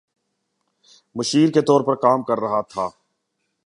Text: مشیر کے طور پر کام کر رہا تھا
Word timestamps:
مشیر 1.15 1.51
کے 1.51 1.61
طور 1.61 1.81
پر 1.81 1.95
کام 2.01 2.23
کر 2.23 2.39
رہا 2.39 2.61
تھا 2.61 2.87